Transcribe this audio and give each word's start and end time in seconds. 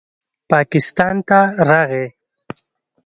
پاکستان 0.49 1.15
ته 1.27 1.39
راغے 1.67 2.05